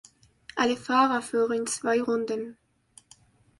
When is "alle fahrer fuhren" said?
0.55-1.67